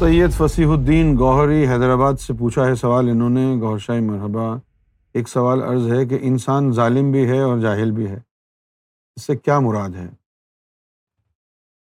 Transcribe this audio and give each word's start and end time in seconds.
سید 0.00 0.30
فصیح 0.32 0.68
الدین 0.72 1.12
گوہری 1.18 1.66
حیدرآباد 1.68 2.16
سے 2.20 2.32
پوچھا 2.38 2.64
ہے 2.66 2.74
سوال 2.82 3.08
انہوں 3.10 3.30
نے 3.30 3.42
گوہر 3.60 3.78
شاہ 3.86 3.98
مرحبا 4.02 4.44
ایک 5.20 5.28
سوال 5.28 5.62
عرض 5.62 5.90
ہے 5.92 6.04
کہ 6.10 6.18
انسان 6.28 6.70
ظالم 6.78 7.10
بھی 7.12 7.26
ہے 7.30 7.40
اور 7.48 7.58
جاہل 7.64 7.90
بھی 7.98 8.08
ہے 8.10 8.16
اس 9.16 9.22
سے 9.26 9.36
کیا 9.36 9.58
مراد 9.66 9.96
ہے 10.00 10.06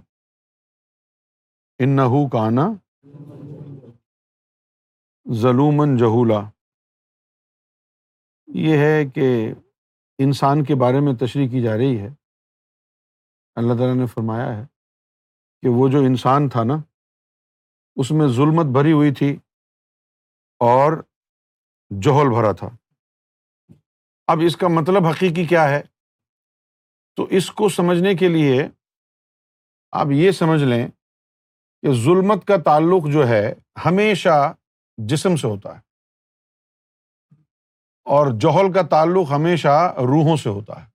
ان 1.84 1.96
نہ 1.96 2.28
کانا 2.32 2.74
ظلومن 5.42 5.98
جہولا 6.00 6.40
یہ 8.68 8.78
ہے 8.86 9.06
کہ 9.16 9.30
انسان 10.28 10.64
کے 10.72 10.76
بارے 10.86 11.00
میں 11.10 11.14
تشریح 11.26 11.48
کی 11.50 11.62
جا 11.62 11.78
رہی 11.78 12.00
ہے 12.00 12.14
اللہ 13.60 13.74
تعالیٰ 13.78 13.96
نے 13.96 14.06
فرمایا 14.06 14.48
ہے 14.58 14.66
کہ 15.62 15.70
وہ 15.76 15.88
جو 15.92 15.98
انسان 16.08 16.48
تھا 16.56 16.64
نا 16.64 16.74
اس 18.04 18.10
میں 18.18 18.26
ظلمت 18.36 18.66
بھری 18.74 18.92
ہوئی 18.92 19.14
تھی 19.20 19.30
اور 20.66 20.94
جوہل 22.08 22.28
بھرا 22.34 22.52
تھا 22.60 22.68
اب 24.34 24.40
اس 24.46 24.58
کا 24.64 24.68
مطلب 24.76 25.06
حقیقی 25.08 25.46
کیا 25.54 25.64
ہے 25.70 25.82
تو 27.18 27.24
اس 27.40 27.50
کو 27.62 27.70
سمجھنے 27.80 28.14
کے 28.16 28.28
لیے 28.36 28.68
آپ 30.02 30.08
یہ 30.16 30.32
سمجھ 30.42 30.62
لیں 30.64 30.86
کہ 30.88 31.94
ظلمت 32.04 32.46
کا 32.48 32.58
تعلق 32.66 33.08
جو 33.14 33.28
ہے 33.28 33.44
ہمیشہ 33.86 34.36
جسم 35.14 35.36
سے 35.42 35.48
ہوتا 35.48 35.76
ہے 35.78 35.82
اور 38.18 38.32
جوہل 38.46 38.72
کا 38.74 38.82
تعلق 38.92 39.32
ہمیشہ 39.32 39.78
روحوں 40.14 40.36
سے 40.44 40.50
ہوتا 40.50 40.82
ہے 40.82 40.86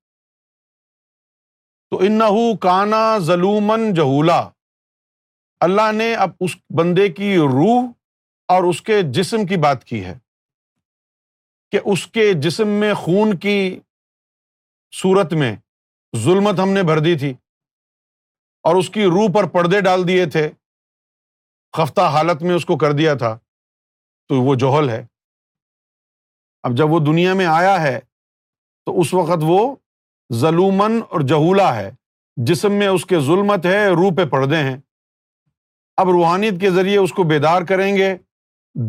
تو 1.92 1.98
ان 2.04 2.16
کانا 2.60 2.98
ظلومن 3.24 3.82
جوہلہ 3.94 4.36
اللہ 5.64 5.90
نے 5.92 6.04
اب 6.26 6.30
اس 6.44 6.50
بندے 6.78 7.08
کی 7.16 7.34
روح 7.52 7.88
اور 8.52 8.64
اس 8.68 8.80
کے 8.82 9.00
جسم 9.16 9.44
کی 9.46 9.56
بات 9.64 9.84
کی 9.84 10.02
ہے 10.04 10.14
کہ 11.72 11.80
اس 11.94 12.06
کے 12.14 12.24
جسم 12.46 12.68
میں 12.82 12.92
خون 13.02 13.36
کی 13.44 13.58
صورت 15.00 15.32
میں 15.42 15.54
ظلمت 16.24 16.60
ہم 16.60 16.72
نے 16.78 16.82
بھر 16.92 16.98
دی 17.08 17.14
تھی 17.24 17.32
اور 18.68 18.76
اس 18.76 18.90
کی 18.96 19.04
روح 19.16 19.28
پر 19.34 19.48
پردے 19.58 19.80
ڈال 19.88 20.06
دیے 20.08 20.24
تھے 20.36 20.48
خفتہ 21.76 22.08
حالت 22.16 22.42
میں 22.48 22.54
اس 22.54 22.64
کو 22.70 22.76
کر 22.84 22.92
دیا 23.02 23.14
تھا 23.24 23.36
تو 24.28 24.42
وہ 24.48 24.54
جوہل 24.64 24.88
ہے 24.90 25.04
اب 26.68 26.76
جب 26.78 26.92
وہ 26.92 27.00
دنیا 27.12 27.34
میں 27.42 27.46
آیا 27.58 27.80
ہے 27.82 27.98
تو 28.86 28.98
اس 29.00 29.14
وقت 29.14 29.44
وہ 29.50 29.60
ظلومن 30.40 31.00
اور 31.10 31.20
جہولا 31.28 31.74
ہے 31.76 31.90
جسم 32.50 32.72
میں 32.78 32.86
اس 32.88 33.04
کے 33.06 33.20
ظلمت 33.26 33.66
ہے 33.66 33.86
روح 33.94 34.10
پہ 34.16 34.24
پردے 34.30 34.56
ہیں 34.68 34.76
اب 36.02 36.10
روحانیت 36.10 36.60
کے 36.60 36.70
ذریعے 36.70 36.96
اس 36.98 37.12
کو 37.12 37.22
بیدار 37.32 37.62
کریں 37.68 37.94
گے 37.96 38.14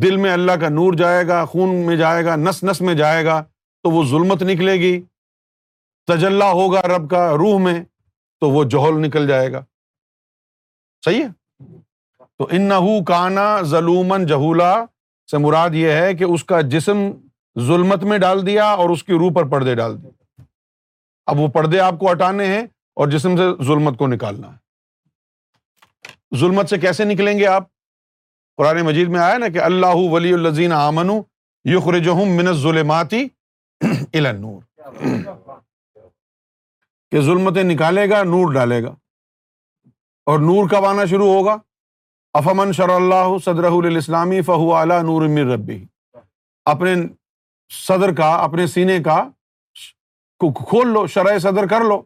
دل 0.02 0.16
میں 0.18 0.32
اللہ 0.32 0.52
کا 0.62 0.70
نور 0.70 0.94
جائے 0.98 1.28
گا 1.28 1.44
خون 1.46 1.76
میں 1.86 1.96
جائے 1.96 2.24
گا 2.26 2.36
نس 2.36 2.64
نس 2.64 2.82
میں 2.82 2.94
جائے 2.96 3.26
گا 3.26 3.42
تو 3.84 3.90
وہ 3.92 4.04
ظلمت 4.10 4.44
نکلے 4.52 4.74
گی 4.82 5.00
تجلّہ 6.12 6.44
ہوگا 6.60 6.82
رب 6.96 7.10
کا 7.10 7.30
روح 7.38 7.58
میں 7.64 7.80
تو 8.42 8.50
وہ 8.52 8.64
جوہل 8.76 9.02
نکل 9.06 9.28
جائے 9.28 9.52
گا 9.52 9.64
صحیح 11.06 11.24
ہے 11.24 11.32
تو 12.40 12.48
ان 12.52 12.62
نہ 12.70 12.74
کانا 13.08 13.46
ظلومن 13.74 14.26
جہولا 14.28 14.74
سے 15.32 15.38
مراد 15.38 15.74
یہ 15.82 15.92
ہے 16.02 16.14
کہ 16.20 16.24
اس 16.34 16.44
کا 16.46 16.62
جسم 16.74 17.08
ظلمت 17.68 18.04
میں 18.10 18.18
ڈال 18.20 18.46
دیا 18.46 18.66
اور 18.70 18.90
اس 18.90 19.04
کی 19.04 19.14
روح 19.20 19.32
پر 19.36 19.50
پردے 19.50 19.76
ڈال 19.76 20.02
دیے 20.02 20.12
اب 21.32 21.40
وہ 21.40 21.48
پردے 21.54 21.80
آپ 21.80 22.00
کو 22.00 22.12
ہٹانے 22.12 22.46
ہیں 22.48 22.62
اور 23.00 23.08
جسم 23.12 23.36
سے 23.38 23.44
ظلمت 23.66 23.98
کو 23.98 24.08
نکالنا 24.08 24.50
ہے 24.54 26.38
ظلمت 26.40 26.70
سے 26.70 26.78
کیسے 26.80 27.04
نکلیں 27.06 27.38
گے 27.40 27.46
آپ 27.48 27.64
قرآن 28.58 28.82
مجید 28.86 29.10
میں 29.10 29.20
آیا 29.20 29.38
نا 29.38 29.48
کہ 29.54 29.62
اللہ 29.62 29.96
ولی 30.12 30.34
الزین 30.34 30.72
آمن 30.78 31.10
کہ 37.12 37.22
ظلمتیں 37.22 37.64
نکالے 37.64 38.10
گا 38.10 38.22
نور 38.24 38.54
ڈالے 38.54 38.82
گا 38.84 38.90
اور 40.32 40.40
نور 40.40 40.70
کب 40.70 40.86
آنا 40.86 41.06
شروع 41.10 41.28
ہوگا 41.34 41.56
افامن 42.40 42.72
شر 42.74 42.90
اللہ 42.90 43.38
صدر 43.46 43.88
اسلامی 43.98 44.40
اعلیٰ 44.58 45.02
نور 45.04 45.28
ربی 45.54 45.84
اپنے 46.74 46.94
صدر 47.86 48.14
کا 48.16 48.34
اپنے 48.44 48.68
سینے 48.68 49.00
کا 49.04 49.22
کھول 50.56 50.94
لو 50.94 51.06
شرح 51.14 51.38
صدر 51.42 51.68
کر 51.70 51.84
لو 51.90 52.02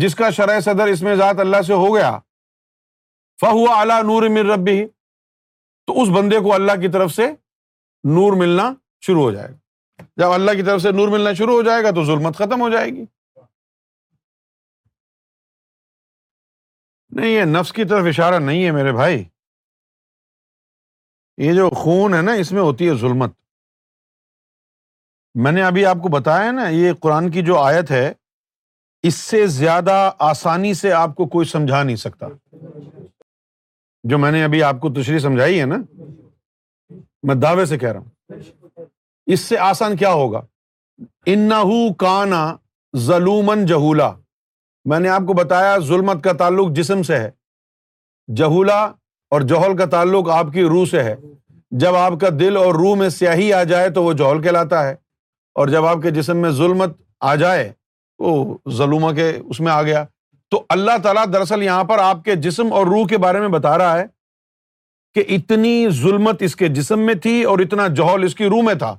جس 0.00 0.14
کا 0.14 0.30
شرح 0.38 0.60
صدر 0.64 0.86
اس 0.92 1.02
میں 1.02 1.14
ذات 1.16 1.40
اللہ 1.40 1.62
سے 1.66 1.72
ہو 1.72 1.94
گیا 1.94 2.18
فہو 3.40 3.64
اعلیٰ 3.72 4.02
نور 4.02 4.22
ربی 4.56 4.80
تو 5.86 6.00
اس 6.02 6.08
بندے 6.16 6.38
کو 6.44 6.54
اللہ 6.54 6.80
کی 6.80 6.88
طرف 6.92 7.12
سے 7.14 7.26
نور 8.14 8.36
ملنا 8.38 8.72
شروع 9.06 9.22
ہو 9.22 9.30
جائے 9.32 9.48
گا 9.50 10.04
جب 10.20 10.30
اللہ 10.32 10.50
کی 10.56 10.62
طرف 10.62 10.80
سے 10.82 10.90
نور 10.92 11.08
ملنا 11.08 11.32
شروع 11.38 11.54
ہو 11.54 11.62
جائے 11.62 11.82
گا 11.84 11.90
تو 11.94 12.04
ظلمت 12.04 12.36
ختم 12.36 12.60
ہو 12.60 12.68
جائے 12.70 12.88
گی 12.94 13.04
نہیں 17.18 17.30
یہ 17.30 17.44
نفس 17.58 17.72
کی 17.72 17.84
طرف 17.90 18.06
اشارہ 18.08 18.38
نہیں 18.38 18.64
ہے 18.64 18.70
میرے 18.78 18.92
بھائی 18.92 19.24
یہ 21.44 21.52
جو 21.54 21.68
خون 21.84 22.14
ہے 22.14 22.20
نا 22.22 22.32
اس 22.42 22.52
میں 22.52 22.60
ہوتی 22.62 22.88
ہے 22.88 22.94
ظلمت 23.00 23.36
میں 25.44 25.50
نے 25.52 25.62
ابھی 25.62 25.84
آپ 25.84 25.96
کو 26.02 26.08
بتایا 26.08 26.50
نا 26.52 26.68
یہ 26.68 26.92
قرآن 27.00 27.30
کی 27.30 27.42
جو 27.46 27.56
آیت 27.58 27.90
ہے 27.90 28.12
اس 29.08 29.14
سے 29.14 29.46
زیادہ 29.56 29.96
آسانی 30.28 30.72
سے 30.74 30.92
آپ 30.98 31.14
کو 31.14 31.26
کوئی 31.34 31.46
سمجھا 31.46 31.82
نہیں 31.82 31.96
سکتا 32.02 32.26
جو 34.10 34.18
میں 34.18 34.30
نے 34.32 34.42
ابھی 34.44 34.62
آپ 34.62 34.80
کو 34.80 34.92
تشریح 35.00 35.18
سمجھائی 35.26 35.60
ہے 35.60 35.64
نا 35.74 35.78
میں 37.26 37.34
دعوے 37.42 37.64
سے 37.66 37.78
کہہ 37.78 37.92
رہا 37.92 38.00
ہوں 38.34 38.84
اس 39.34 39.40
سے 39.40 39.58
آسان 39.68 39.96
کیا 39.96 40.12
ہوگا 40.22 40.40
ان 41.34 41.48
کانا 42.00 42.42
ظلومن 43.06 43.66
جہولا 43.66 44.12
میں 44.90 44.98
نے 45.00 45.08
آپ 45.08 45.22
کو 45.26 45.32
بتایا 45.44 45.76
ظلمت 45.86 46.22
کا 46.24 46.32
تعلق 46.42 46.72
جسم 46.76 47.02
سے 47.08 47.16
ہے 47.18 47.30
جہولا 48.36 48.80
اور 49.34 49.40
جوہل 49.52 49.76
کا 49.76 49.84
تعلق 49.96 50.28
آپ 50.34 50.52
کی 50.52 50.62
روح 50.74 50.84
سے 50.90 51.02
ہے 51.02 51.14
جب 51.84 51.94
آپ 51.96 52.12
کا 52.20 52.28
دل 52.40 52.56
اور 52.56 52.74
روح 52.74 52.94
میں 52.96 53.08
سیاہی 53.18 53.52
آ 53.52 53.62
جائے 53.72 53.88
تو 53.94 54.04
وہ 54.04 54.12
جوہل 54.22 54.42
کہلاتا 54.42 54.86
ہے 54.88 54.94
اور 55.60 55.68
جب 55.68 55.84
آپ 55.86 55.98
کے 56.02 56.10
جسم 56.14 56.36
میں 56.36 56.48
ظلمت 56.56 56.96
آ 57.28 57.34
جائے 57.42 57.64
تو 58.18 58.32
ظلم 58.76 59.04
کے 59.16 59.28
اس 59.44 59.60
میں 59.60 59.70
آ 59.72 59.82
گیا 59.82 60.04
تو 60.50 60.62
اللہ 60.74 60.96
تعالیٰ 61.02 61.24
دراصل 61.32 61.62
یہاں 61.62 61.84
پر 61.84 61.98
آپ 61.98 62.22
کے 62.24 62.34
جسم 62.46 62.72
اور 62.80 62.86
روح 62.86 63.06
کے 63.08 63.18
بارے 63.24 63.40
میں 63.40 63.48
بتا 63.54 63.76
رہا 63.78 63.98
ہے 63.98 64.04
کہ 65.14 65.24
اتنی 65.36 65.72
ظلمت 66.00 66.42
اس 66.48 66.56
کے 66.62 66.68
جسم 66.78 67.06
میں 67.06 67.14
تھی 67.22 67.32
اور 67.52 67.58
اتنا 67.64 67.86
جہول 68.00 68.24
اس 68.24 68.34
کی 68.40 68.48
روح 68.54 68.62
میں 68.66 68.74
تھا 68.82 68.94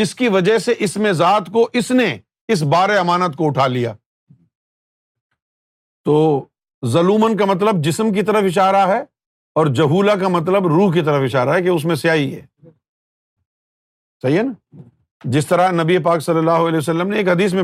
جس 0.00 0.14
کی 0.14 0.28
وجہ 0.36 0.58
سے 0.66 0.74
اس 0.86 0.96
میں 1.04 1.12
ذات 1.22 1.46
کو 1.52 1.66
اس 1.80 1.90
نے 2.00 2.06
اس 2.52 2.62
بار 2.74 2.90
امانت 2.96 3.36
کو 3.36 3.46
اٹھا 3.46 3.66
لیا 3.76 3.94
تو 6.10 6.18
ظلمن 6.96 7.36
کا 7.36 7.44
مطلب 7.52 7.82
جسم 7.84 8.12
کی 8.18 8.22
طرف 8.30 8.44
اشارہ 8.50 8.86
ہے 8.92 9.00
اور 9.60 9.66
جہولا 9.80 10.14
کا 10.22 10.28
مطلب 10.38 10.66
روح 10.76 10.92
کی 10.94 11.02
طرف 11.10 11.22
اشارہ 11.32 11.54
ہے 11.56 11.62
کہ 11.62 11.68
اس 11.78 11.84
میں 11.90 11.96
سیاہی 12.04 12.32
ہے 12.34 12.46
صحیح 14.22 14.38
ہے 14.38 14.42
نا 14.52 14.80
جس 15.34 15.46
طرح 15.46 15.70
نبی 15.82 15.98
پاک 16.02 16.20
صلی 16.22 16.38
اللہ 16.38 16.66
علیہ 16.68 16.78
وسلم 16.78 17.08
نے 17.10 17.16
ایک 17.18 17.28
حدیث 17.28 17.52
میں 17.54 17.62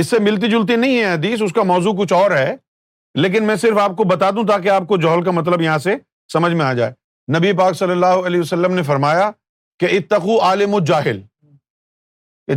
اس 0.00 0.06
سے 0.10 0.18
ملتی 0.22 0.48
جلتی 0.50 0.76
نہیں 0.76 0.98
ہے 0.98 1.04
حدیث 1.12 1.42
اس 1.42 1.52
کا 1.54 1.62
موضوع 1.64 1.92
کچھ 1.98 2.12
اور 2.12 2.30
ہے 2.30 2.54
لیکن 3.20 3.44
میں 3.46 3.56
صرف 3.56 3.78
آپ 3.82 3.96
کو 3.96 4.04
بتا 4.08 4.30
دوں 4.36 4.44
تاکہ 4.46 4.68
آپ 4.70 4.86
کو 4.88 4.96
جوہل 5.02 5.22
کا 5.24 5.30
مطلب 5.30 5.60
یہاں 5.62 5.78
سے 5.84 5.94
سمجھ 6.32 6.52
میں 6.54 6.64
آ 6.64 6.72
جائے 6.80 6.92
نبی 7.36 7.52
پاک 7.58 7.76
صلی 7.76 7.90
اللہ 7.92 8.26
علیہ 8.26 8.40
وسلم 8.40 8.72
نے 8.74 8.82
فرمایا 8.90 9.30
کہ 9.80 9.86
اتقو 9.98 10.40
عالم 10.46 10.74
الجاہل 10.74 11.20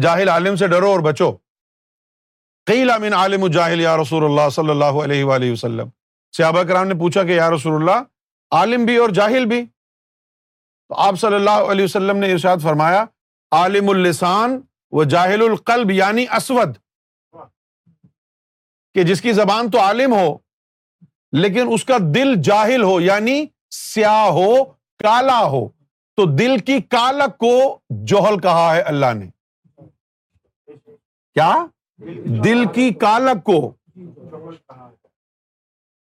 جاہل 0.01 0.29
عالم 0.29 0.55
سے 0.55 0.67
ڈرو 0.67 0.89
اور 0.91 0.99
بچو 1.09 1.31
قیل 2.67 2.91
من 3.01 3.13
عالم 3.13 3.43
الجاہل 3.43 3.85
رسول 4.01 4.23
اللہ 4.25 4.49
صلی 4.55 4.69
اللہ 4.69 4.99
علیہ 5.03 5.23
وآلہ 5.25 5.51
وسلم 5.51 5.87
صحابہ 6.37 6.63
کرام 6.67 6.87
نے 6.87 6.95
پوچھا 6.99 7.23
کہ 7.25 7.31
یا 7.31 7.49
رسول 7.51 7.75
اللہ 7.75 8.01
عالم 8.55 8.85
بھی 8.85 8.95
اور 8.97 9.09
جاہل 9.19 9.45
بھی 9.53 9.61
تو 9.65 10.95
آپ 11.01 11.15
صلی 11.21 11.35
اللہ 11.35 11.71
علیہ 11.71 11.83
وسلم 11.85 12.17
نے 12.17 12.31
ارشاد 12.31 12.57
فرمایا 12.63 13.05
عالم 13.57 13.89
السان 13.89 14.59
و 14.91 15.03
جاہل 15.13 15.41
القلب 15.43 15.91
یعنی 15.91 16.25
اسود 16.37 16.75
کہ 18.95 19.03
جس 19.03 19.21
کی 19.21 19.31
زبان 19.33 19.69
تو 19.71 19.79
عالم 19.79 20.13
ہو 20.13 20.27
لیکن 21.41 21.73
اس 21.73 21.85
کا 21.85 21.97
دل 22.15 22.33
جاہل 22.43 22.83
ہو 22.83 22.99
یعنی 23.01 23.43
سیاہ 23.77 24.23
ہو 24.37 24.51
کالا 25.03 25.39
ہو 25.51 25.67
تو 26.17 26.25
دل 26.35 26.57
کی 26.67 26.77
کالک 26.91 27.37
کو 27.39 27.51
جوہل 28.11 28.39
کہا 28.41 28.73
ہے 28.75 28.81
اللہ 28.91 29.13
نے 29.19 29.25
کیا 31.33 31.53
دل 32.45 32.63
کی 32.75 32.89
کالک 33.01 33.43
کو 33.45 33.57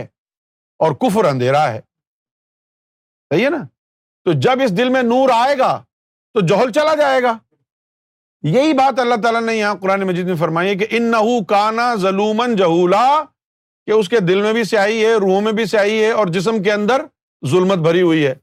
اور 0.85 0.91
کفر 1.01 1.23
اندھیرا 1.29 1.63
ہے 1.73 1.79
صحیح 1.79 3.43
ہے 3.45 3.49
نا 3.57 3.63
تو 4.25 4.29
جب 4.47 4.55
اس 4.63 4.71
دل 4.77 4.87
میں 4.97 5.03
نور 5.11 5.27
آئے 5.41 5.55
گا 5.59 5.73
تو 6.33 6.39
جوہل 6.47 6.69
چلا 6.79 6.93
جائے 7.03 7.19
گا 7.23 7.33
یہی 8.53 8.73
بات 8.77 8.99
اللہ 8.99 9.15
تعالیٰ 9.21 9.39
نے 9.41 9.55
یہاں 9.55 9.75
قرآن 9.81 10.01
مجید 10.07 10.25
میں 10.27 10.35
فرمائی 10.37 10.69
ہے 10.69 10.73
کہ 10.77 10.85
ان 10.97 11.03
نہ 11.11 11.17
کانا 11.49 13.15
کہ 13.85 13.91
اس 13.91 14.09
کے 14.09 14.19
دل 14.27 14.41
میں 14.41 14.51
بھی 14.53 14.63
سیاہی 14.71 15.03
ہے 15.05 15.13
روحوں 15.21 15.39
میں 15.41 15.51
بھی 15.59 15.65
سیاہی 15.71 16.01
ہے 16.03 16.11
اور 16.11 16.27
جسم 16.35 16.61
کے 16.63 16.71
اندر 16.73 17.01
ظلمت 17.51 17.79
بھری 17.87 18.01
ہوئی 18.01 18.25
ہے 18.25 18.33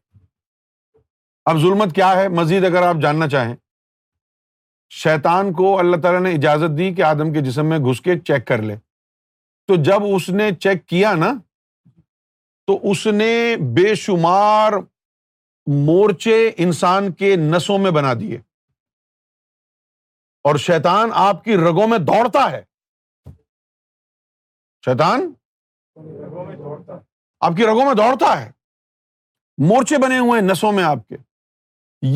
اب 1.50 1.60
ظلمت 1.62 1.94
کیا 1.94 2.10
ہے 2.20 2.26
مزید 2.40 2.64
اگر 2.64 2.82
آپ 2.88 2.96
جاننا 3.02 3.28
چاہیں 3.28 3.54
شیطان 5.04 5.52
کو 5.60 5.78
اللہ 5.78 6.00
تعالیٰ 6.02 6.20
نے 6.28 6.32
اجازت 6.40 6.76
دی 6.78 6.92
کہ 6.94 7.02
آدم 7.12 7.32
کے 7.32 7.40
جسم 7.50 7.66
میں 7.68 7.78
گھس 7.84 8.00
کے 8.00 8.18
چیک 8.26 8.46
کر 8.46 8.62
لے 8.62 8.76
تو 9.68 9.82
جب 9.90 10.06
اس 10.14 10.28
نے 10.40 10.50
چیک 10.60 10.86
کیا 10.88 11.14
نا 11.24 11.32
تو 12.66 12.78
اس 12.90 13.06
نے 13.22 13.32
بے 13.76 13.94
شمار 14.04 14.72
مورچے 15.90 16.40
انسان 16.66 17.12
کے 17.22 17.34
نسوں 17.50 17.78
میں 17.84 17.90
بنا 17.98 18.12
دیے 18.20 18.38
اور 20.48 20.56
شیتان 20.62 21.10
آپ 21.24 21.42
کی 21.44 21.56
رگوں 21.56 21.86
میں 21.88 21.98
دوڑتا 22.06 22.50
ہے 22.52 22.62
شیتان 24.84 25.30
آپ 27.44 27.52
کی 27.56 27.66
رگوں 27.66 27.84
میں 27.86 27.94
دوڑتا 27.94 28.40
ہے 28.40 28.50
مورچے 29.68 29.98
بنے 30.02 30.18
ہوئے 30.18 30.40
ہیں 30.40 30.46
نسوں 30.48 30.72
میں 30.72 30.84
آپ 30.84 31.06
کے 31.08 31.16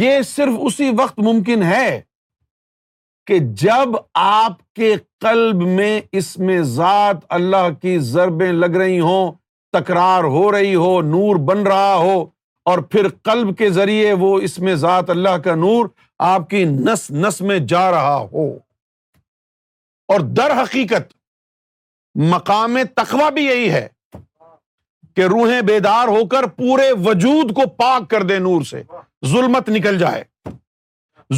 یہ 0.02 0.20
صرف 0.30 0.52
اسی 0.66 0.90
وقت 0.98 1.18
ممکن 1.26 1.62
ہے 1.62 2.00
کہ 3.26 3.38
جب 3.62 3.94
آپ 4.22 4.58
کے 4.74 4.94
قلب 5.20 5.62
میں 5.76 6.00
اس 6.20 6.36
میں 6.38 6.60
ذات 6.78 7.16
اللہ 7.38 7.68
کی 7.82 7.98
ضربیں 8.12 8.52
لگ 8.52 8.76
رہی 8.82 9.00
ہوں 9.00 9.30
تکرار 9.78 10.24
ہو 10.36 10.50
رہی 10.52 10.74
ہو 10.74 11.00
نور 11.14 11.36
بن 11.48 11.66
رہا 11.66 11.94
ہو 12.02 12.22
اور 12.70 12.78
پھر 12.90 13.06
قلب 13.24 13.56
کے 13.58 13.68
ذریعے 13.70 14.12
وہ 14.20 14.28
اس 14.46 14.58
میں 14.66 14.74
ذات 14.84 15.10
اللہ 15.10 15.36
کا 15.44 15.54
نور 15.54 15.86
آپ 16.28 16.48
کی 16.50 16.64
نس 16.64 17.10
نس 17.24 17.40
میں 17.50 17.58
جا 17.72 17.90
رہا 17.90 18.16
ہو 18.32 18.46
اور 20.12 20.20
در 20.36 20.52
حقیقت 20.62 21.14
مقام 22.32 22.76
تخوہ 22.96 23.28
بھی 23.34 23.44
یہی 23.44 23.70
ہے 23.72 23.86
کہ 25.16 25.24
روحیں 25.34 25.60
بیدار 25.68 26.08
ہو 26.16 26.24
کر 26.32 26.46
پورے 26.56 26.90
وجود 27.04 27.54
کو 27.56 27.68
پاک 27.84 28.10
کر 28.10 28.22
دے 28.32 28.38
نور 28.48 28.62
سے 28.70 28.82
ظلمت 29.32 29.68
نکل 29.76 29.98
جائے 29.98 30.22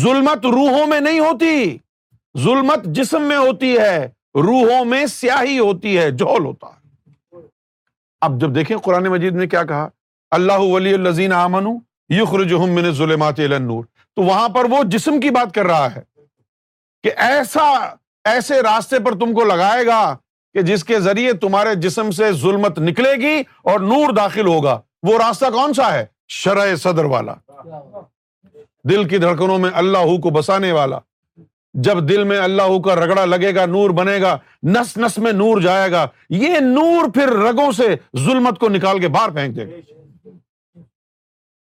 ظلمت 0.04 0.46
روحوں 0.56 0.86
میں 0.94 1.00
نہیں 1.00 1.20
ہوتی 1.26 1.76
ظلمت 2.44 2.84
جسم 3.00 3.22
میں 3.28 3.36
ہوتی 3.36 3.76
ہے 3.78 3.96
روحوں 4.48 4.84
میں 4.94 5.04
سیاہی 5.18 5.58
ہوتی 5.58 5.96
ہے 5.98 6.10
جول 6.22 6.44
ہوتا 6.44 6.66
ہے 6.74 7.40
اب 8.26 8.40
جب 8.40 8.54
دیکھیں 8.54 8.76
قرآن 8.88 9.06
مجید 9.12 9.34
نے 9.36 9.46
کیا 9.56 9.62
کہا 9.72 9.88
اللہ 10.36 10.58
ولی 10.72 10.92
الزین 10.94 11.32
یخرجہم 12.16 12.70
من 12.74 12.90
ظلمات 12.96 13.38
نور 13.60 13.84
تو 14.16 14.22
وہاں 14.22 14.48
پر 14.54 14.64
وہ 14.70 14.82
جسم 14.90 15.18
کی 15.20 15.30
بات 15.30 15.54
کر 15.54 15.66
رہا 15.66 15.94
ہے 15.94 16.00
کہ 17.04 17.10
ایسا 17.30 17.68
ایسے 18.32 18.60
راستے 18.62 18.98
پر 19.04 19.18
تم 19.18 19.32
کو 19.34 19.44
لگائے 19.44 19.84
گا 19.86 20.00
کہ 20.54 20.62
جس 20.68 20.84
کے 20.84 20.98
ذریعے 21.00 21.32
تمہارے 21.40 21.74
جسم 21.82 22.10
سے 22.18 22.30
ظلمت 22.42 22.78
نکلے 22.78 23.12
گی 23.20 23.40
اور 23.72 23.80
نور 23.80 24.12
داخل 24.14 24.46
ہوگا 24.46 24.78
وہ 25.06 25.18
راستہ 25.18 25.50
کون 25.54 25.74
سا 25.74 25.92
ہے 25.94 26.04
شرح 26.42 26.74
صدر 26.82 27.04
والا 27.14 27.34
دل 28.90 29.04
کی 29.08 29.18
دھڑکنوں 29.18 29.58
میں 29.58 29.70
اللہ 29.82 30.16
کو 30.22 30.30
بسانے 30.38 30.72
والا 30.72 30.98
جب 31.86 32.08
دل 32.08 32.24
میں 32.24 32.38
اللہ 32.40 32.78
کا 32.84 32.94
رگڑا 33.04 33.24
لگے 33.24 33.54
گا 33.54 33.64
نور 33.74 33.90
بنے 33.98 34.20
گا 34.20 34.36
نس 34.76 34.96
نس 35.04 35.18
میں 35.26 35.32
نور 35.32 35.60
جائے 35.62 35.90
گا 35.92 36.06
یہ 36.44 36.58
نور 36.60 37.10
پھر 37.14 37.32
رگوں 37.44 37.70
سے 37.76 37.94
ظلمت 38.24 38.58
کو 38.60 38.68
نکال 38.68 39.00
کے 39.00 39.08
باہر 39.18 39.30
پھینک 39.34 39.56
دے 39.56 39.66
گا 39.70 39.96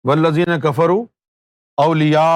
ولزین 0.08 0.60
کفرو 0.64 1.02
اولیا 1.84 2.30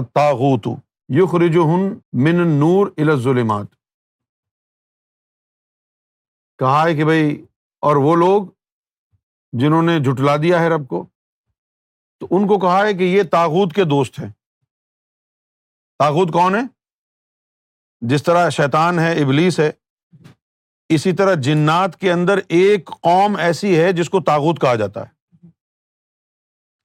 اطاغتوں 0.00 0.74
یو 1.14 1.26
خرجو 1.30 1.62
ہن 1.70 1.86
من 2.24 2.46
نور 2.58 2.86
الزلمات 3.06 3.66
کہا 6.58 6.82
ہے 6.84 6.94
کہ 6.96 7.04
بھائی 7.04 7.32
اور 7.88 7.96
وہ 8.04 8.14
لوگ 8.16 8.42
جنہوں 9.60 9.82
نے 9.82 9.98
جٹلا 10.04 10.36
دیا 10.42 10.58
ہے 10.62 10.68
رب 10.68 10.86
کو 10.88 11.04
تو 12.20 12.26
ان 12.36 12.46
کو 12.48 12.58
کہا 12.60 12.80
ہے 12.86 12.92
کہ 12.98 13.04
یہ 13.16 13.22
تاغت 13.32 13.74
کے 13.74 13.84
دوست 13.94 14.18
ہیں 14.18 14.30
تاغت 15.98 16.32
کون 16.32 16.54
ہے 16.54 16.60
جس 18.12 18.22
طرح 18.22 18.48
شیطان 18.56 18.98
ہے 18.98 19.12
ابلیس 19.22 19.60
ہے 19.60 19.70
اسی 20.94 21.12
طرح 21.16 21.34
جنات 21.50 21.98
کے 22.00 22.12
اندر 22.12 22.38
ایک 22.60 22.90
قوم 23.00 23.36
ایسی 23.48 23.78
ہے 23.80 23.92
جس 24.00 24.10
کو 24.10 24.20
تاغت 24.32 24.60
کہا 24.60 24.74
جاتا 24.84 25.08
ہے 25.08 25.14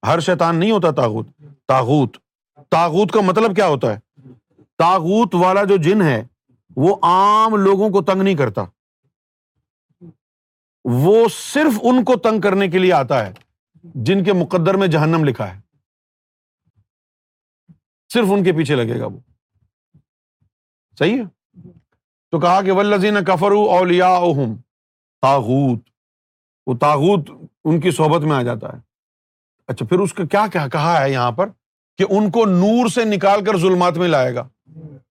ہر 0.08 0.20
شیطان 0.26 0.56
نہیں 0.60 0.72
ہوتا 0.72 0.92
تاغوت 1.02 1.28
تاغوت 1.68 2.18
تاغوت 2.72 3.12
کا 3.14 3.22
مطلب 3.26 3.56
کیا 3.56 3.68
ہوتا 3.68 3.94
ہے 3.94 4.24
تاغوت 4.80 5.36
والا 5.46 5.64
جو 5.70 5.78
جن 5.88 6.02
ہے 6.02 6.22
وہ 6.84 6.96
عام 7.08 7.56
لوگوں 7.64 7.90
کو 7.96 8.02
تنگ 8.04 8.22
نہیں 8.22 8.36
کرتا 8.38 8.64
وہ 11.02 11.16
صرف 11.36 11.80
ان 11.90 12.04
کو 12.06 12.16
تنگ 12.30 12.42
کرنے 12.42 12.68
کے 12.70 12.78
لیے 12.80 12.94
آتا 12.94 13.26
ہے 13.26 13.34
جن 14.06 14.24
کے 14.24 14.34
مقدر 14.34 14.74
میں 14.84 14.88
جہنم 14.96 15.24
لکھا 15.26 15.54
ہے 15.54 15.60
صرف 18.14 18.32
ان 18.36 18.44
کے 18.44 18.52
پیچھے 18.54 18.76
لگے 18.76 19.00
گا 19.00 19.06
وہ 19.06 19.18
صحیح 21.00 21.18
ہے 21.22 21.24
تو 22.32 22.40
کہا 22.40 22.62
کہ 22.64 22.72
ولزین 22.80 23.24
کفر 23.28 23.52
اولیا 23.78 24.18
تاغوت 25.28 25.80
وہ 26.68 26.74
تاغوت 26.82 27.30
ان 27.66 27.80
کی 27.80 27.92
صحبت 27.98 28.22
میں 28.30 28.36
آ 28.36 28.42
جاتا 28.50 28.74
ہے 28.76 28.80
اچھا 29.72 29.86
پھر 29.90 30.00
اس 30.04 30.14
کا 30.14 30.24
کیا 30.36 30.68
کہا 30.74 30.94
ہے 31.04 31.12
یہاں 31.12 31.32
پر 31.40 31.50
کہ 31.98 32.06
ان 32.18 32.30
کو 32.38 32.46
نور 32.54 32.90
سے 32.96 33.04
نکال 33.16 33.44
کر 33.46 33.58
ظلمات 33.66 33.98
میں 33.98 34.08
لائے 34.08 34.34
گا 34.36 34.48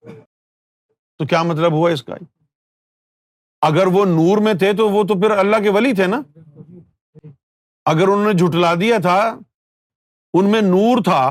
تو 0.06 1.26
کیا 1.32 1.42
مطلب 1.52 1.72
ہوا 1.78 1.90
اس 1.92 2.02
کا 2.04 2.14
اگر 3.68 3.86
وہ 3.94 4.04
نور 4.14 4.38
میں 4.48 4.52
تھے 4.62 4.72
تو 4.80 4.88
وہ 4.90 5.02
تو 5.10 5.14
پھر 5.20 5.30
اللہ 5.42 5.62
کے 5.62 5.70
ولی 5.76 5.92
تھے 6.00 6.06
نا 6.16 6.20
اگر 7.92 8.08
انہوں 8.08 8.26
نے 8.26 8.32
جھٹلا 8.44 8.74
دیا 8.80 8.98
تھا 9.08 9.18
ان 10.40 10.50
میں 10.50 10.60
نور 10.68 11.02
تھا 11.08 11.22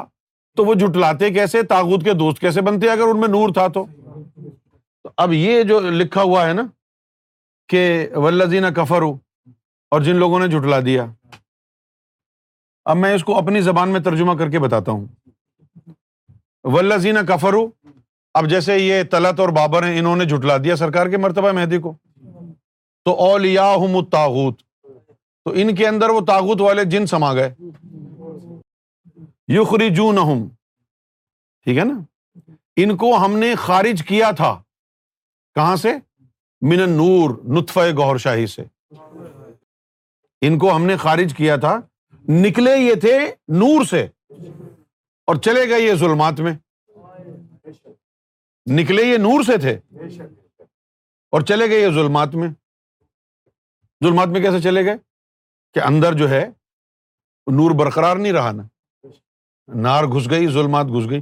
تو 0.57 0.65
وہ 0.65 0.73
جھٹلاتے 0.83 1.29
کیسے 1.37 1.61
تاغت 1.71 2.03
کے 2.05 2.13
دوست 2.23 2.39
کیسے 2.45 2.61
بنتے 2.69 2.89
اگر 2.95 3.07
ان 3.13 3.19
میں 3.19 3.27
نور 3.37 3.53
تھا 3.59 3.67
تو 3.77 3.85
اب 5.25 5.33
یہ 5.39 5.61
جو 5.71 5.79
لکھا 6.01 6.21
ہوا 6.31 6.45
ہے 6.47 6.53
نا 6.61 6.65
کہ 7.73 7.83
ولزینہ 8.25 8.67
کفر 8.81 9.01
اور 9.95 10.01
جن 10.07 10.15
لوگوں 10.23 10.39
نے 10.39 10.47
جھٹلا 10.55 10.79
دیا 10.85 11.05
اب 12.91 12.97
میں 12.97 13.13
اس 13.13 13.23
کو 13.23 13.37
اپنی 13.37 13.59
زبان 13.61 13.89
میں 13.93 13.99
ترجمہ 14.05 14.33
کر 14.37 14.49
کے 14.51 14.59
بتاتا 14.59 14.91
ہوں 14.91 15.05
ولزین 16.75 17.17
کفرو 17.27 17.59
اب 18.39 18.47
جیسے 18.49 18.77
یہ 18.77 19.01
تلت 19.11 19.39
اور 19.39 19.49
بابر 19.57 19.83
ہیں 19.87 19.99
انہوں 19.99 20.15
نے 20.17 20.25
جھٹلا 20.25 20.55
دیا 20.63 20.75
سرکار 20.75 21.07
کے 21.09 21.17
مرتبہ 21.25 21.51
مہدی 21.57 21.77
کو 21.83 21.91
تو 23.05 23.13
اولیا 23.25 23.67
ہوں 23.83 24.03
تاغت 24.11 24.61
تو 24.61 25.51
ان 25.63 25.73
کے 25.75 25.87
اندر 25.87 26.09
وہ 26.15 26.21
تاغت 26.27 26.61
والے 26.61 26.83
جن 26.93 27.05
سما 27.11 27.33
گئے 27.39 27.53
یو 29.57 29.65
خری 29.71 29.89
نا 31.83 31.93
ان 32.83 32.95
کو 33.03 33.13
ہم 33.25 33.37
نے 33.43 33.53
خارج 33.67 34.01
کیا 34.07 34.31
تھا 34.41 34.49
کہاں 35.59 35.75
سے 35.83 35.93
من 36.71 36.89
نور 36.95 37.29
نتفئے 37.59 37.91
گہر 37.99 38.17
شاہی 38.25 38.45
سے 38.55 38.63
ان 40.47 40.57
کو 40.59 40.75
ہم 40.75 40.85
نے 40.85 40.95
خارج 41.05 41.33
کیا 41.37 41.55
تھا 41.67 41.79
نکلے 42.31 42.71
یہ 42.77 42.95
تھے 43.01 43.17
نور 43.59 43.83
سے 43.89 44.05
اور 45.27 45.35
چلے 45.45 45.67
گئے 45.69 45.79
یہ 45.81 45.93
ظلمات 45.99 46.39
میں 46.47 46.51
نکلے 48.77 49.03
یہ 49.05 49.17
نور 49.17 49.43
سے 49.43 49.57
تھے 49.61 49.75
اور 51.37 51.41
چلے 51.51 51.69
گئے 51.69 51.79
یہ 51.79 51.89
ظلمات 51.95 52.35
میں 52.41 52.47
ظلمات 54.03 54.27
میں 54.35 54.41
کیسے 54.41 54.59
چلے 54.61 54.83
گئے 54.85 54.97
کہ 55.73 55.79
اندر 55.85 56.13
جو 56.17 56.29
ہے 56.29 56.43
نور 57.57 57.71
برقرار 57.79 58.15
نہیں 58.15 58.33
رہا 58.33 58.51
نا 58.51 58.63
نار 59.85 60.03
گھس 60.15 60.29
گئی 60.29 60.47
ظلمات 60.53 60.85
گھس 60.97 61.09
گئی 61.09 61.19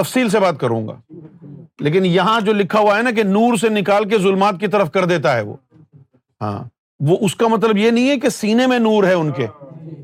تفصیل 0.00 0.28
سے 0.30 0.38
بات 0.40 0.60
کروں 0.60 0.86
گا 0.88 1.00
لیکن 1.84 2.06
یہاں 2.06 2.40
جو 2.46 2.52
لکھا 2.52 2.78
ہوا 2.78 2.96
ہے 2.98 3.02
نا 3.02 3.10
کہ 3.16 3.22
نور 3.24 3.56
سے 3.60 3.68
نکال 3.80 4.08
کے 4.10 4.18
ظلمات 4.28 4.60
کی 4.60 4.66
طرف 4.76 4.90
کر 4.92 5.04
دیتا 5.14 5.36
ہے 5.36 5.42
وہ 5.42 5.56
ہاں 6.42 6.58
وہ 7.08 7.16
اس 7.26 7.34
کا 7.36 7.48
مطلب 7.48 7.76
یہ 7.76 7.90
نہیں 7.90 8.10
ہے 8.10 8.16
کہ 8.20 8.28
سینے 8.40 8.66
میں 8.72 8.78
نور 8.78 9.04
ہے 9.04 9.12
ان 9.22 9.32
کے 9.36 9.46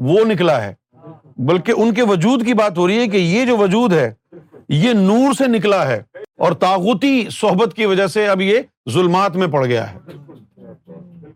وہ 0.09 0.25
نکلا 0.27 0.63
ہے 0.65 0.73
بلکہ 1.49 1.73
ان 1.83 1.93
کے 1.95 2.03
وجود 2.09 2.45
کی 2.47 2.55
بات 2.55 2.79
ہو 2.79 2.87
رہی 2.89 2.99
ہے 2.99 3.07
کہ 3.09 3.17
یہ 3.17 3.45
جو 3.47 3.57
وجود 3.57 3.93
ہے 3.93 4.13
یہ 4.69 4.93
نور 4.95 5.33
سے 5.39 5.47
نکلا 5.49 5.87
ہے 5.89 6.01
اور 6.47 6.53
تاغوتی 6.65 7.13
صحبت 7.41 7.75
کی 7.77 7.87
وجہ 7.87 8.07
سے 8.17 8.27
اب 8.29 8.41
یہ 8.41 8.61
ظلمات 8.93 9.37
میں 9.37 9.47
پڑ 9.53 9.65
گیا 9.67 9.91
ہے 9.93 9.99
ہے 10.69 11.33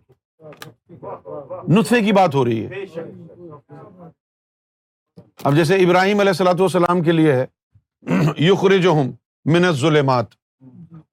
نطفے 1.78 2.00
کی 2.04 2.12
بات 2.18 2.34
ہو 2.34 2.44
رہی 2.44 2.66
اب 5.48 5.56
جیسے 5.56 5.76
ابراہیم 5.86 6.20
علیہ 6.20 6.30
السلاۃ 6.36 6.60
والسلام 6.60 7.02
کے 7.02 7.12
لیے 7.12 7.32
ہے 7.32 8.78
جو 8.80 8.92
ہم 9.00 9.10
منت 9.52 9.78
ظلمات 9.80 10.26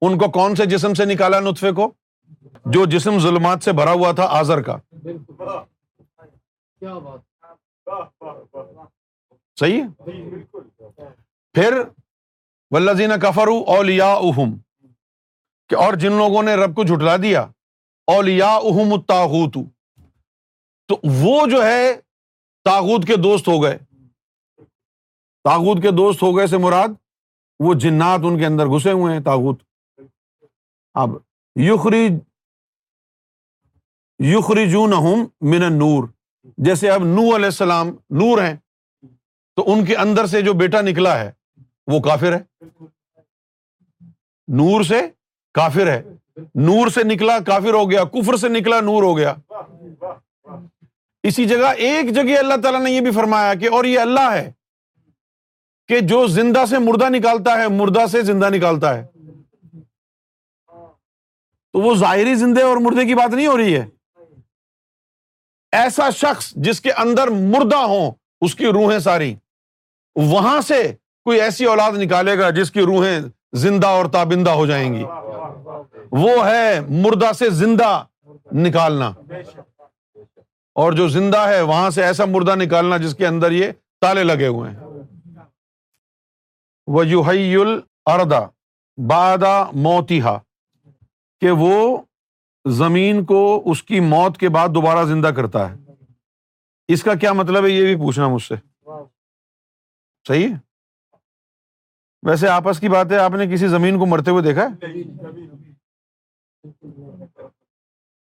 ان 0.06 0.16
کو 0.18 0.30
کون 0.30 0.54
سے 0.56 0.64
جسم 0.74 0.94
سے 1.00 1.04
نکالا 1.04 1.40
نطفے 1.40 1.72
کو 1.76 1.90
جو 2.74 2.84
جسم 2.94 3.18
ظلمات 3.26 3.62
سے 3.64 3.72
بھرا 3.80 3.92
ہوا 3.92 4.10
تھا 4.20 4.24
آزر 4.38 4.60
کا 4.68 4.76
صحیح 9.60 9.82
پھر 11.54 11.78
ولزین 12.74 13.10
کفر 13.22 13.48
اولیا 13.76 14.12
اہم 14.12 14.54
اور 15.82 15.94
جن 16.00 16.12
لوگوں 16.18 16.42
نے 16.42 16.54
رب 16.56 16.74
کو 16.76 16.84
جھٹلا 16.84 17.16
دیا 17.22 17.40
اولیا 18.12 18.48
اہم 18.70 19.00
تاغوت 19.08 19.54
تو 20.88 20.96
وہ 21.22 21.46
جو 21.50 21.62
ہے 21.64 21.92
تاغوت 22.64 23.06
کے 23.06 23.16
دوست 23.22 23.48
ہو 23.48 23.62
گئے 23.62 23.78
تاغوت 25.48 25.82
کے 25.82 25.90
دوست 26.02 26.22
ہو 26.22 26.36
گئے 26.36 26.46
سے 26.46 26.58
مراد 26.64 26.88
وہ 27.64 27.74
جنات 27.84 28.20
ان 28.28 28.38
کے 28.38 28.46
اندر 28.46 28.66
گھسے 28.76 28.92
ہوئے 28.98 29.12
ہیں 29.14 29.22
تاغوت 29.30 29.62
اب 31.04 31.16
یخری 31.68 32.06
یوخری 34.32 34.68
جون 34.70 34.92
من 35.50 35.72
نور 35.78 36.06
جیسے 36.64 36.90
اب 36.90 37.04
نو 37.04 37.22
علیہ 37.34 37.44
السلام 37.46 37.88
نور 38.20 38.42
ہیں 38.42 38.54
تو 39.56 39.64
ان 39.72 39.84
کے 39.84 39.96
اندر 40.04 40.26
سے 40.26 40.40
جو 40.42 40.52
بیٹا 40.62 40.80
نکلا 40.80 41.18
ہے 41.20 41.30
وہ 41.92 42.00
کافر 42.02 42.32
ہے 42.36 42.40
نور 44.58 44.82
سے 44.88 45.00
کافر 45.54 45.90
ہے 45.90 46.02
نور 46.66 46.86
سے 46.94 47.02
نکلا 47.04 47.38
کافر 47.46 47.74
ہو 47.74 47.90
گیا 47.90 48.02
کفر 48.12 48.36
سے 48.36 48.48
نکلا 48.48 48.80
نور 48.80 49.02
ہو 49.02 49.16
گیا 49.16 49.34
اسی 51.30 51.44
جگہ 51.48 51.72
ایک 51.88 52.12
جگہ 52.14 52.38
اللہ 52.38 52.60
تعالیٰ 52.62 52.80
نے 52.84 52.90
یہ 52.90 53.00
بھی 53.00 53.10
فرمایا 53.20 53.54
کہ 53.60 53.68
اور 53.74 53.84
یہ 53.84 53.98
اللہ 54.00 54.30
ہے 54.34 54.50
کہ 55.88 55.98
جو 56.12 56.26
زندہ 56.26 56.64
سے 56.68 56.78
مردہ 56.78 57.08
نکالتا 57.10 57.58
ہے 57.62 57.68
مردہ 57.78 58.06
سے 58.10 58.22
زندہ 58.32 58.48
نکالتا 58.54 58.96
ہے 58.98 59.04
تو 61.72 61.80
وہ 61.80 61.94
ظاہری 61.98 62.34
زندے 62.34 62.62
اور 62.62 62.76
مردے 62.86 63.04
کی 63.06 63.14
بات 63.14 63.34
نہیں 63.34 63.46
ہو 63.46 63.56
رہی 63.56 63.76
ہے 63.76 63.84
ایسا 65.76 66.08
شخص 66.16 66.50
جس 66.64 66.80
کے 66.80 66.92
اندر 67.02 67.28
مردہ 67.52 67.76
ہوں 67.90 68.10
اس 68.44 68.54
کی 68.54 68.64
روحیں 68.72 68.98
ساری 69.08 69.34
وہاں 70.32 70.60
سے 70.66 70.80
کوئی 71.24 71.40
ایسی 71.40 71.64
اولاد 71.72 71.92
نکالے 71.98 72.36
گا 72.38 72.48
جس 72.58 72.70
کی 72.70 72.80
روحیں 72.86 73.20
زندہ 73.62 73.86
اور 74.00 74.06
تابندہ 74.12 74.50
ہو 74.60 74.66
جائیں 74.66 74.92
گی 74.94 75.04
وہ 76.22 76.44
ہے 76.46 76.80
مردہ 76.88 77.32
سے 77.38 77.48
زندہ 77.62 77.90
نکالنا 78.66 79.10
اور 80.82 80.92
جو 80.98 81.06
زندہ 81.14 81.38
ہے 81.48 81.60
وہاں 81.60 81.88
سے 81.96 82.04
ایسا 82.04 82.24
مردہ 82.30 82.54
نکالنا 82.56 82.96
جس 83.06 83.14
کے 83.14 83.26
اندر 83.26 83.52
یہ 83.52 83.72
تالے 84.00 84.24
لگے 84.24 84.46
ہوئے 84.46 84.70
ہیں 84.70 84.90
وہ 86.96 87.02
الردا 88.12 88.46
بادہ 89.08 89.62
موتیہ 89.88 90.38
کہ 91.40 91.50
وہ 91.64 91.72
زمین 92.70 93.24
کو 93.24 93.62
اس 93.70 93.82
کی 93.82 94.00
موت 94.00 94.36
کے 94.40 94.48
بعد 94.56 94.68
دوبارہ 94.74 95.04
زندہ 95.06 95.26
کرتا 95.36 95.68
ہے 95.70 95.76
اس 96.92 97.02
کا 97.02 97.14
کیا 97.14 97.32
مطلب 97.32 97.64
ہے 97.64 97.70
یہ 97.70 97.82
بھی 97.86 97.94
پوچھنا 98.04 98.28
مجھ 98.28 98.42
سے 98.42 98.54
صحیح 100.28 100.46
ہے 100.48 100.54
ویسے 102.28 102.48
آپس 102.48 102.80
کی 102.80 102.88
بات 102.88 103.12
ہے 103.12 103.16
آپ 103.18 103.32
نے 103.38 103.46
کسی 103.52 103.68
زمین 103.68 103.98
کو 103.98 104.06
مرتے 104.06 104.30
ہوئے 104.30 104.42
دیکھا 104.42 104.66
ہے 104.68 105.02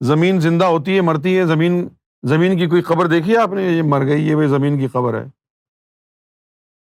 زمین 0.07 0.41
زندہ 0.41 0.65
ہوتی 0.65 0.97
ہے 0.97 1.01
مرتی 1.11 1.39
ہے 1.39 1.47
زمین 1.47 1.87
زمین 2.29 2.59
کی 2.59 2.67
کوئی 2.69 2.83
خبر 2.89 3.07
دیکھی 3.09 3.33
ہے 3.33 3.39
آپ 3.43 3.53
نے 3.55 3.63
یہ 3.65 3.83
مر 3.89 4.05
گئی 4.07 4.29
یہ 4.29 4.47
زمین 4.57 4.79
کی 4.81 4.89
خبر 4.93 5.21
ہے 5.21 5.27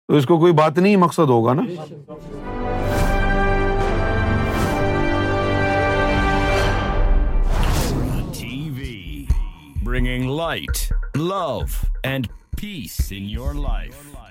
تو 0.09 0.16
اس 0.16 0.26
کو 0.26 0.38
کوئی 0.38 0.52
بات 0.61 0.78
نہیں 0.78 0.97
مقصد 1.06 1.28
ہوگا 1.35 1.54
نا 1.54 1.62
bringing 10.00 10.26
light, 10.26 10.90
love, 11.14 11.84
and 12.04 12.26
peace 12.56 13.12
in 13.12 13.28
your 13.28 13.52
life. 13.52 14.26